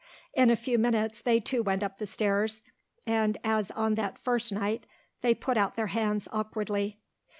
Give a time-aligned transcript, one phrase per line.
[0.33, 2.63] In a few minutes they too went up the stairs,
[3.05, 4.87] and as on that first night,
[5.21, 6.97] they put out their hands awkwardly.